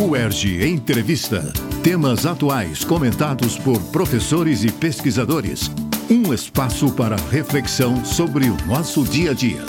[0.00, 1.52] UERJ Entrevista.
[1.82, 5.72] Temas atuais comentados por professores e pesquisadores.
[6.08, 9.60] Um espaço para reflexão sobre o nosso dia a dia.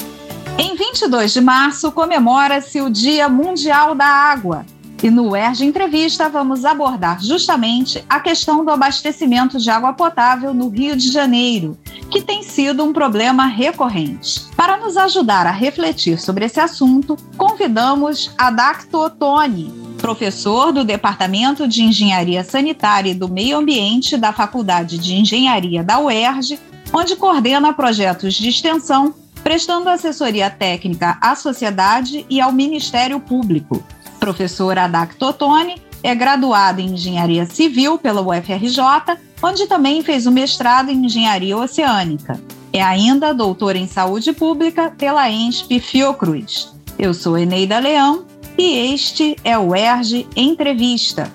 [0.60, 4.68] Em 22 de março comemora-se o Dia Mundial da Água.
[5.02, 10.70] E no UERJ Entrevista vamos abordar justamente a questão do abastecimento de água potável no
[10.70, 11.76] Rio de Janeiro,
[12.12, 14.46] que tem sido um problema recorrente.
[14.56, 21.68] Para nos ajudar a refletir sobre esse assunto, convidamos a Dacto Ottoni, professor do Departamento
[21.68, 26.60] de Engenharia Sanitária e do Meio Ambiente da Faculdade de Engenharia da UERJ,
[26.92, 33.84] onde coordena projetos de extensão, prestando assessoria técnica à sociedade e ao Ministério Público.
[34.20, 38.82] Professor Adak Totoni é graduado em Engenharia Civil pela UFRJ,
[39.44, 42.42] onde também fez o mestrado em Engenharia Oceânica.
[42.74, 46.74] É ainda doutor em Saúde Pública pela ENSP Fiocruz.
[46.98, 48.26] Eu sou Eneida Leão
[48.60, 51.32] e este é o ERG Entrevista.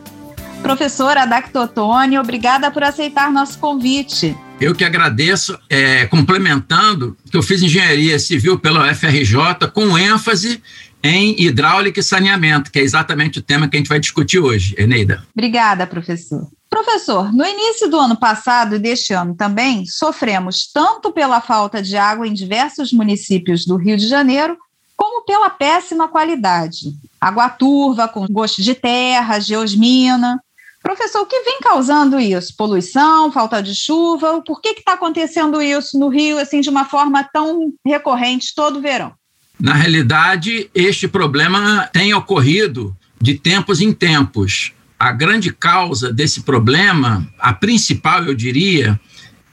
[0.60, 4.36] Professora Dactotone, obrigada por aceitar nosso convite.
[4.60, 10.62] Eu que agradeço, é, complementando que eu fiz engenharia civil pela UFRJ com ênfase
[11.02, 14.74] em hidráulica e saneamento, que é exatamente o tema que a gente vai discutir hoje,
[14.78, 15.24] Eneida.
[15.34, 16.46] Obrigada, professor.
[16.68, 21.96] Professor, no início do ano passado e deste ano também, sofremos tanto pela falta de
[21.96, 24.56] água em diversos municípios do Rio de Janeiro,
[24.96, 26.92] como pela péssima qualidade.
[27.20, 30.40] Água turva, com gosto de terra, geosmina.
[30.82, 32.54] Professor, o que vem causando isso?
[32.56, 34.42] Poluição, falta de chuva?
[34.42, 39.12] Por que está acontecendo isso no Rio assim de uma forma tão recorrente todo verão?
[39.58, 44.72] Na realidade, este problema tem ocorrido de tempos em tempos.
[44.98, 49.00] A grande causa desse problema, a principal, eu diria,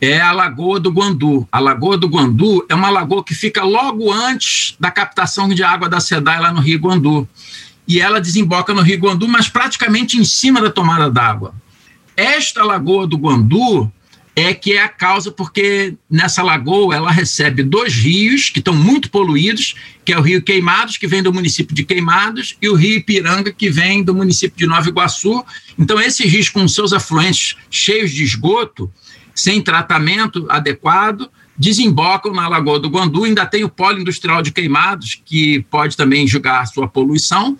[0.01, 1.47] é a Lagoa do Guandu.
[1.51, 5.87] A Lagoa do Guandu é uma lagoa que fica logo antes da captação de água
[5.87, 7.29] da SEDAI lá no Rio Guandu.
[7.87, 11.53] E ela desemboca no Rio Guandu, mas praticamente em cima da tomada d'água.
[12.17, 13.91] Esta Lagoa do Guandu
[14.35, 19.09] é que é a causa porque nessa lagoa ela recebe dois rios que estão muito
[19.11, 19.75] poluídos,
[20.05, 23.51] que é o Rio Queimados, que vem do município de Queimados, e o Rio Ipiranga,
[23.51, 25.43] que vem do município de Nova Iguaçu.
[25.77, 28.89] Então, esses rios com seus afluentes cheios de esgoto,
[29.33, 35.21] sem tratamento adequado, desembocam na Lagoa do Guandu, ainda tem o polo industrial de queimados,
[35.23, 37.57] que pode também julgar sua poluição,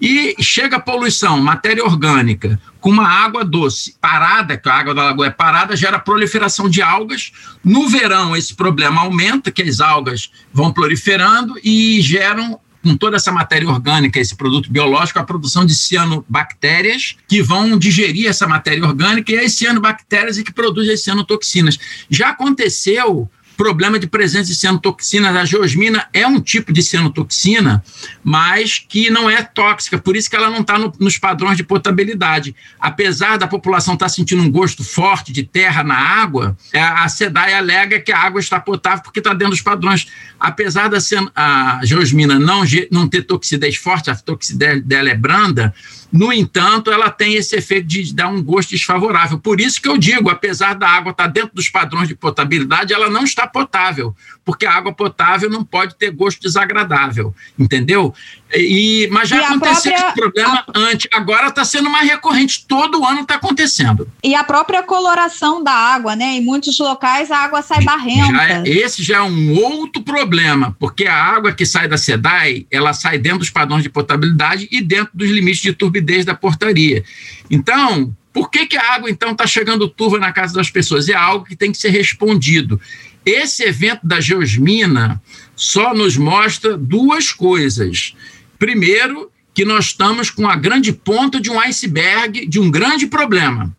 [0.00, 5.04] e chega a poluição, matéria orgânica, com uma água doce parada, que a água da
[5.04, 7.32] lagoa é parada, gera proliferação de algas.
[7.62, 13.30] No verão, esse problema aumenta, que as algas vão proliferando e geram com toda essa
[13.30, 19.32] matéria orgânica, esse produto biológico, a produção de cianobactérias que vão digerir essa matéria orgânica
[19.32, 21.78] e as cianobactérias e que produzem as cianotoxinas.
[22.08, 23.30] Já aconteceu
[23.60, 25.36] problema de presença de cianotoxinas.
[25.36, 27.84] A geosmina é um tipo de cianotoxina,
[28.24, 31.62] mas que não é tóxica, por isso que ela não está no, nos padrões de
[31.62, 32.56] potabilidade.
[32.80, 37.06] Apesar da população estar tá sentindo um gosto forte de terra na água, é, a
[37.06, 40.06] SEDAI alega que a água está potável porque está dentro dos padrões.
[40.38, 40.96] Apesar da
[41.36, 45.74] a geosmina não, não ter toxicidez forte, a toxicidez dela é branda,
[46.12, 49.38] no entanto, ela tem esse efeito de dar um gosto desfavorável.
[49.38, 53.08] Por isso que eu digo, apesar da água estar dentro dos padrões de potabilidade, ela
[53.08, 58.12] não está potável, porque a água potável não pode ter gosto desagradável, entendeu?
[58.54, 60.78] E, mas já aconteceu própria, esse problema a...
[60.78, 64.08] antes, agora está sendo mais recorrente, todo ano está acontecendo.
[64.22, 66.36] E a própria coloração da água, né?
[66.36, 68.32] Em muitos locais a água sai barrenta.
[68.32, 72.66] Já é, esse já é um outro problema, porque a água que sai da SEDAI,
[72.70, 77.04] ela sai dentro dos padrões de potabilidade e dentro dos limites de turbidez da portaria.
[77.50, 81.08] Então, por que, que a água, então, está chegando turva na casa das pessoas?
[81.08, 82.80] É algo que tem que ser respondido.
[83.24, 85.20] Esse evento da geosmina
[85.56, 88.14] só nos mostra duas coisas.
[88.60, 93.74] Primeiro, que nós estamos com a grande ponta de um iceberg de um grande problema.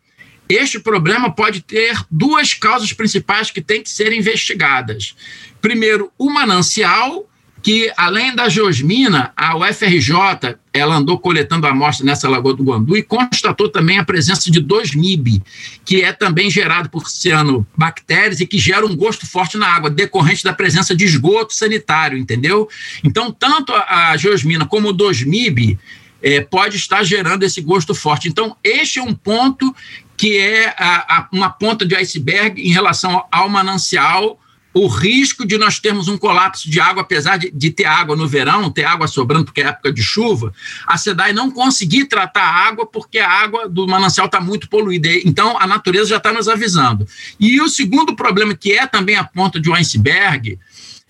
[0.49, 5.15] Este problema pode ter duas causas principais que têm que ser investigadas.
[5.61, 7.29] Primeiro, o manancial
[7.61, 13.03] que, além da geosmina, a UFRJ ela andou coletando amostras nessa Lagoa do Guandu e
[13.03, 15.43] constatou também a presença de dois MIB,
[15.83, 20.43] que é também gerado por cianobactérias e que gera um gosto forte na água, decorrente
[20.43, 22.69] da presença de esgoto sanitário, entendeu?
[23.03, 25.77] Então, tanto a, a geosmina como o 2-MIB
[26.21, 28.29] é, pode estar gerando esse gosto forte.
[28.29, 29.75] Então, este é um ponto
[30.15, 34.39] que é a, a, uma ponta de iceberg em relação ao manancial
[34.73, 38.27] o risco de nós termos um colapso de água, apesar de, de, ter água no
[38.27, 40.53] verão, ter água sobrando porque é época de chuva,
[40.87, 45.09] a SEDAI não conseguir tratar a água porque a água do manancial está muito poluída.
[45.25, 47.07] Então, a natureza já está nos avisando.
[47.39, 50.57] E o segundo problema, que é também a ponta de um iceberg,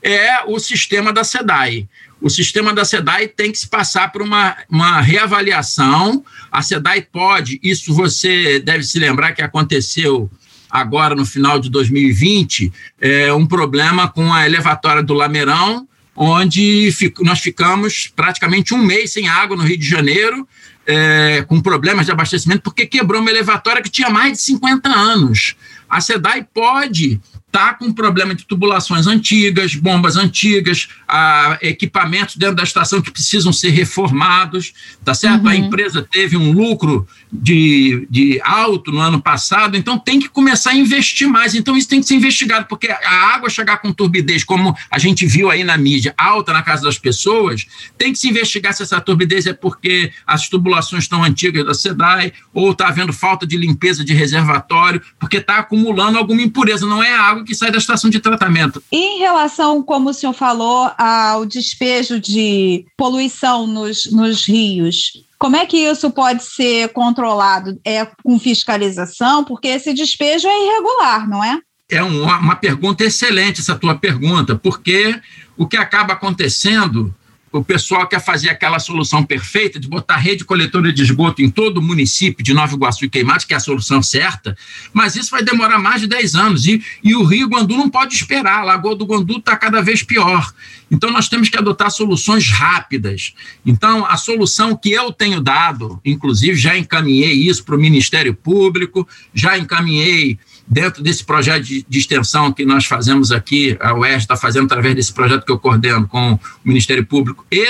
[0.02, 1.88] é o sistema da SEDAI.
[2.20, 6.24] O sistema da SEDAI tem que se passar por uma, uma reavaliação.
[6.52, 10.30] A SEDAI pode, isso você deve se lembrar que aconteceu
[10.72, 17.24] agora no final de 2020, é, um problema com a elevatória do Lameirão, onde fico,
[17.24, 20.48] nós ficamos praticamente um mês sem água no Rio de Janeiro,
[20.86, 25.56] é, com problemas de abastecimento, porque quebrou uma elevatória que tinha mais de 50 anos.
[25.90, 27.20] A SEDAI pode
[27.52, 33.52] está com problema de tubulações antigas, bombas antigas, a, equipamentos dentro da estação que precisam
[33.52, 35.44] ser reformados, tá certo?
[35.44, 35.50] Uhum.
[35.50, 40.72] A empresa teve um lucro de, de alto no ano passado, então tem que começar
[40.72, 41.54] a investir mais.
[41.54, 45.26] Então isso tem que ser investigado, porque a água chegar com turbidez, como a gente
[45.26, 47.68] viu aí na mídia, alta na casa das pessoas,
[47.98, 52.32] tem que se investigar se essa turbidez é porque as tubulações estão antigas da SEDAI
[52.54, 57.14] ou está havendo falta de limpeza de reservatório, porque está acumulando alguma impureza, não é
[57.14, 58.82] a água que sai da estação de tratamento.
[58.92, 65.66] Em relação, como o senhor falou, ao despejo de poluição nos, nos rios, como é
[65.66, 67.80] que isso pode ser controlado?
[67.84, 69.44] É com fiscalização?
[69.44, 71.60] Porque esse despejo é irregular, não é?
[71.90, 75.20] É uma, uma pergunta excelente essa tua pergunta, porque
[75.58, 77.14] o que acaba acontecendo
[77.52, 81.80] o pessoal quer fazer aquela solução perfeita de botar rede coletora de esgoto em todo
[81.80, 84.58] o município de Nova Iguaçu e Queimados, que é a solução certa,
[84.94, 86.66] mas isso vai demorar mais de 10 anos.
[86.66, 90.02] E, e o Rio Guandu não pode esperar, a Lagoa do Guandu está cada vez
[90.02, 90.54] pior.
[90.90, 93.34] Então, nós temos que adotar soluções rápidas.
[93.66, 99.08] Então, a solução que eu tenho dado, inclusive já encaminhei isso para o Ministério Público,
[99.34, 100.38] já encaminhei
[100.72, 104.96] dentro desse projeto de, de, extensão que nós fazemos aqui, a UERJ está fazendo através
[104.96, 107.68] desse projeto que eu coordeno com o Ministério Público e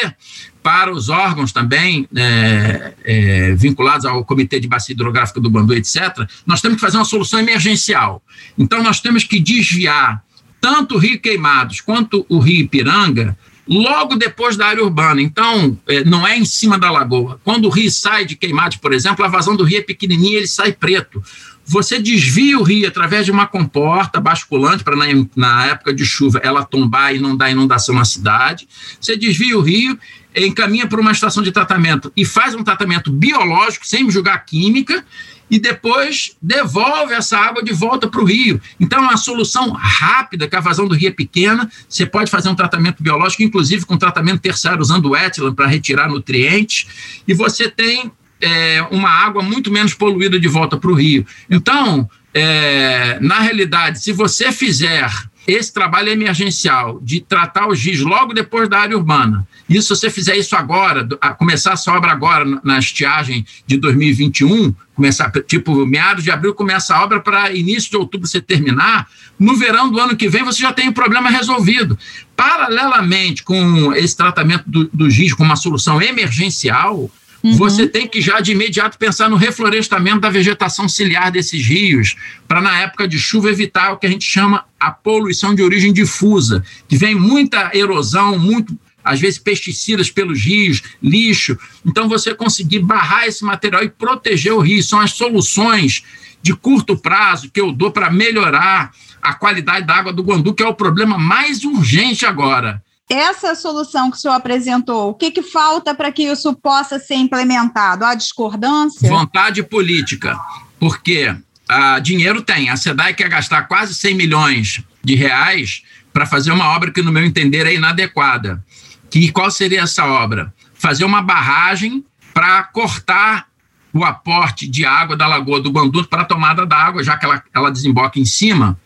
[0.62, 6.16] para os órgãos também é, é, vinculados ao Comitê de Bacia Hidrográfica do Bandu, etc.,
[6.46, 8.22] nós temos que fazer uma solução emergencial.
[8.56, 10.24] Então, nós temos que desviar
[10.60, 13.36] tanto o Rio Queimados quanto o Rio Ipiranga
[13.68, 15.22] logo depois da área urbana.
[15.22, 17.40] Então, é, não é em cima da lagoa.
[17.44, 20.48] Quando o rio sai de Queimados, por exemplo, a vazão do rio é pequenininha, ele
[20.48, 21.24] sai preto
[21.66, 25.06] você desvia o rio através de uma comporta basculante para na,
[25.36, 28.68] na, época de chuva ela tombar e não dar inundação na cidade.
[29.00, 29.98] Você desvia o rio,
[30.36, 35.06] encaminha para uma estação de tratamento e faz um tratamento biológico sem julgar química
[35.52, 38.60] e depois devolve essa água de volta para o rio.
[38.80, 42.48] Então, é uma solução rápida, que a vazão do rio é pequena, você pode fazer
[42.48, 47.70] um tratamento biológico, inclusive com tratamento terciário usando o etilam para retirar nutrientes, e você
[47.70, 48.10] tem
[48.42, 51.26] é, uma água muito menos poluída de volta para o rio.
[51.50, 55.10] Então, é, na realidade, se você fizer
[55.48, 60.10] esse trabalho emergencial de tratar os rios logo depois da área urbana, e se você
[60.10, 61.08] fizer isso agora,
[61.38, 67.04] começar essa obra agora na estiagem de 2021, começar tipo meados de abril começa a
[67.04, 69.08] obra para início de outubro você terminar,
[69.40, 71.98] no verão do ano que vem você já tem o problema resolvido.
[72.36, 77.10] Paralelamente com esse tratamento do, dos rios com uma solução emergencial,
[77.44, 77.56] Uhum.
[77.56, 82.16] Você tem que já de imediato pensar no reflorestamento da vegetação ciliar desses rios,
[82.48, 85.92] para na época de chuva evitar o que a gente chama a poluição de origem
[85.92, 91.58] difusa, que vem muita erosão, muito às vezes pesticidas pelos rios, lixo.
[91.84, 96.04] Então você conseguir barrar esse material e proteger o rio são as soluções
[96.44, 98.92] de curto prazo que eu dou para melhorar
[99.22, 104.10] a qualidade da água do Guandu, que é o problema mais urgente agora essa solução
[104.10, 108.06] que o senhor apresentou, o que, que falta para que isso possa ser implementado?
[108.06, 109.10] A discordância?
[109.10, 110.40] Vontade política,
[110.80, 111.36] porque
[111.68, 112.70] ah, dinheiro tem.
[112.70, 117.12] A SEDAI quer gastar quase 100 milhões de reais para fazer uma obra que, no
[117.12, 118.64] meu entender, é inadequada.
[119.10, 120.54] Que, qual seria essa obra?
[120.74, 123.48] Fazer uma barragem para cortar
[123.94, 127.26] o aporte de água da Lagoa do Guandu para a tomada da água, já que
[127.26, 128.80] ela, ela desemboca em cima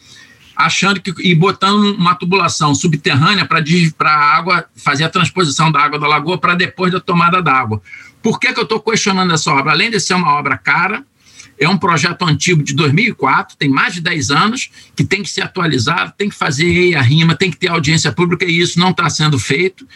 [0.55, 5.99] achando que e botando uma tubulação subterrânea para a água fazer a transposição da água
[5.99, 7.81] da lagoa para depois da tomada d'água.
[8.21, 9.71] Por que, que eu estou questionando essa obra?
[9.71, 11.03] Além de ser uma obra cara,
[11.59, 15.41] é um projeto antigo de 2004, tem mais de 10 anos, que tem que ser
[15.41, 19.09] atualizado, tem que fazer a rima, tem que ter audiência pública, e isso não está
[19.09, 19.87] sendo feito.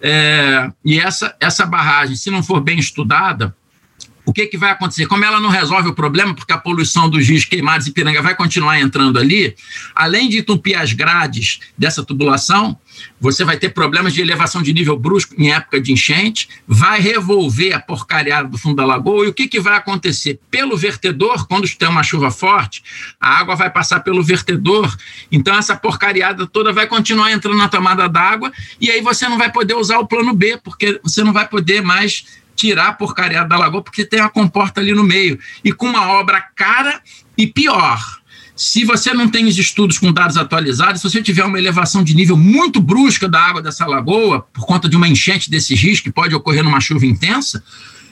[0.00, 3.54] É, e essa, essa barragem, se não for bem estudada,
[4.24, 5.06] o que, que vai acontecer?
[5.06, 8.34] Como ela não resolve o problema, porque a poluição dos rios queimados e piranga vai
[8.34, 9.54] continuar entrando ali,
[9.94, 12.78] além de entupir as grades dessa tubulação,
[13.20, 17.74] você vai ter problemas de elevação de nível brusco em época de enchente, vai revolver
[17.74, 20.40] a porcariada do fundo da lagoa, e o que, que vai acontecer?
[20.50, 22.82] Pelo vertedor, quando tem uma chuva forte,
[23.20, 24.96] a água vai passar pelo vertedor,
[25.30, 29.50] então essa porcariada toda vai continuar entrando na tomada d'água, e aí você não vai
[29.50, 32.24] poder usar o plano B, porque você não vai poder mais
[32.54, 35.38] tirar a porcaria da lagoa, porque tem a comporta ali no meio.
[35.64, 37.00] E com uma obra cara
[37.36, 38.00] e pior.
[38.56, 42.14] se você não tem os estudos com dados atualizados, se você tiver uma elevação de
[42.14, 46.12] nível muito brusca da água dessa lagoa, por conta de uma enchente desses rios que
[46.12, 47.64] pode ocorrer numa chuva intensa,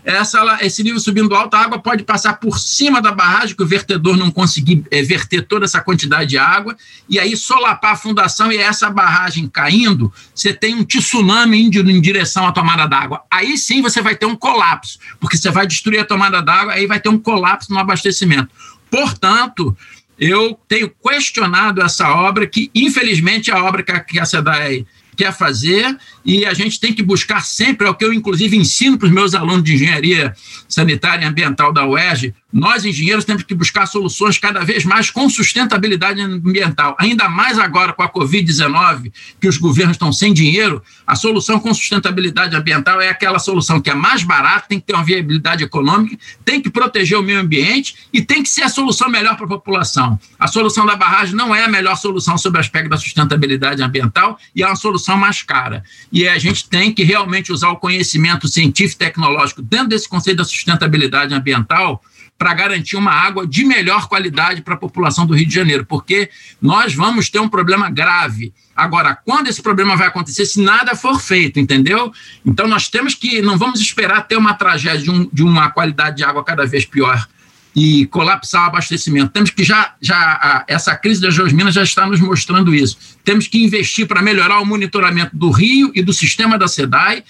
[0.04, 3.66] essa, esse nível subindo alto, a água pode passar por cima da barragem, que o
[3.66, 6.76] vertedor não conseguir é, verter toda essa quantidade de água,
[7.08, 12.00] e aí solapar a fundação e essa barragem caindo, você tem um tsunami indo em
[12.00, 13.22] direção à tomada d'água.
[13.30, 16.86] Aí sim você vai ter um colapso, porque você vai destruir a tomada d'água, aí
[16.86, 18.48] vai ter um colapso no abastecimento.
[18.90, 19.76] Portanto,
[20.18, 24.84] eu tenho questionado essa obra, que infelizmente é a obra que a SEDAI
[25.16, 28.98] quer fazer e a gente tem que buscar sempre, é o que eu inclusive ensino
[28.98, 30.34] para os meus alunos de engenharia
[30.68, 35.28] sanitária e ambiental da UERJ, nós engenheiros temos que buscar soluções cada vez mais com
[35.28, 39.10] sustentabilidade ambiental, ainda mais agora com a Covid-19,
[39.40, 43.88] que os governos estão sem dinheiro, a solução com sustentabilidade ambiental é aquela solução que
[43.88, 47.96] é mais barata, tem que ter uma viabilidade econômica, tem que proteger o meio ambiente
[48.12, 50.20] e tem que ser a solução melhor para a população.
[50.38, 54.38] A solução da barragem não é a melhor solução sob o aspecto da sustentabilidade ambiental
[54.54, 58.46] e é uma solução mais cara e a gente tem que realmente usar o conhecimento
[58.46, 62.02] científico e tecnológico dentro desse conceito da sustentabilidade ambiental
[62.36, 66.28] para garantir uma água de melhor qualidade para a população do Rio de Janeiro, porque
[66.60, 68.52] nós vamos ter um problema grave.
[68.74, 72.12] Agora, quando esse problema vai acontecer, se nada for feito, entendeu?
[72.44, 76.16] Então, nós temos que, não vamos esperar ter uma tragédia de, um, de uma qualidade
[76.16, 77.26] de água cada vez pior
[77.74, 79.30] e colapsar o abastecimento.
[79.32, 82.98] Temos que já, já essa crise das Geosminas já está nos mostrando isso.
[83.24, 87.24] Temos que investir para melhorar o monitoramento do rio e do sistema da SEDAI.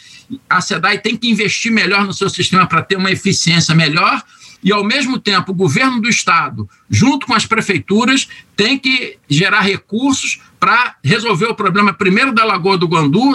[0.48, 4.22] A SEDAI tem que investir melhor no seu sistema para ter uma eficiência melhor
[4.62, 9.60] e, ao mesmo tempo, o governo do Estado, junto com as prefeituras, tem que gerar
[9.60, 13.32] recursos para resolver o problema, primeiro, da Lagoa do Guandu,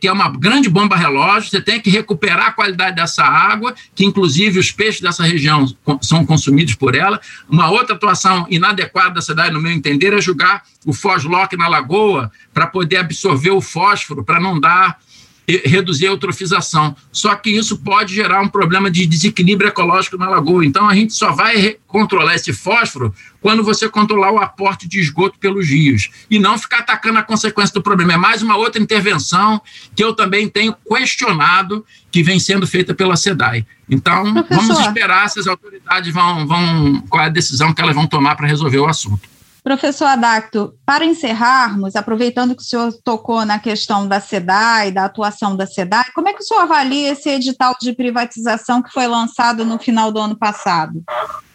[0.00, 1.48] que é uma grande bomba relógio.
[1.48, 6.26] Você tem que recuperar a qualidade dessa água, que, inclusive, os peixes dessa região são
[6.26, 7.20] consumidos por ela.
[7.48, 12.32] Uma outra atuação inadequada da cidade, no meu entender, é jogar o foslock na lagoa
[12.52, 14.98] para poder absorver o fósforo, para não dar
[15.46, 16.94] reduzir a eutrofização.
[17.10, 20.64] Só que isso pode gerar um problema de desequilíbrio ecológico na lagoa.
[20.64, 25.38] Então, a gente só vai controlar esse fósforo quando você controlar o aporte de esgoto
[25.38, 28.12] pelos rios e não ficar atacando a consequência do problema.
[28.12, 29.60] É mais uma outra intervenção
[29.94, 33.66] que eu também tenho questionado que vem sendo feita pela SEDAI.
[33.88, 34.56] Então, Professor.
[34.56, 38.36] vamos esperar se as autoridades vão, vão qual é a decisão que elas vão tomar
[38.36, 39.28] para resolver o assunto.
[39.62, 45.56] Professor Adacto, para encerrarmos, aproveitando que o senhor tocou na questão da SEDAI, da atuação
[45.56, 49.64] da SEDAI, como é que o senhor avalia esse edital de privatização que foi lançado
[49.64, 51.02] no final do ano passado?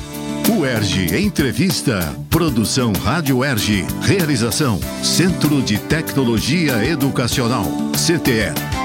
[0.48, 2.16] UERJ Entrevista.
[2.30, 3.84] Produção Rádio UERJ.
[4.02, 7.64] Realização Centro de Tecnologia Educacional.
[7.94, 8.79] CTE